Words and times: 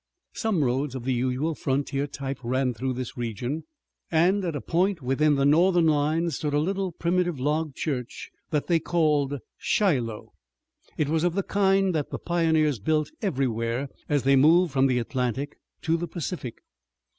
Some 0.33 0.63
roads 0.63 0.95
of 0.95 1.03
the 1.05 1.13
usual 1.13 1.53
frontier 1.53 2.07
type 2.07 2.39
ran 2.41 2.73
through 2.73 2.93
this 2.93 3.15
region, 3.15 3.65
and 4.09 4.43
at 4.43 4.55
a 4.55 4.59
point 4.61 4.99
within 5.03 5.35
the 5.35 5.45
Northern 5.45 5.85
lines 5.85 6.37
stood 6.37 6.55
a 6.55 6.59
little 6.59 6.91
primitive 6.91 7.39
log 7.39 7.75
church 7.75 8.31
that 8.49 8.65
they 8.65 8.79
called 8.79 9.37
Shiloh. 9.59 10.33
It 10.97 11.07
was 11.07 11.23
of 11.23 11.35
the 11.35 11.43
kind 11.43 11.93
that 11.93 12.09
the 12.09 12.17
pioneers 12.17 12.79
built 12.79 13.11
everywhere 13.21 13.89
as 14.09 14.23
they 14.23 14.35
moved 14.35 14.73
from 14.73 14.87
the 14.87 14.97
Atlantic 14.97 15.59
to 15.83 15.97
the 15.97 16.07
Pacific. 16.07 16.63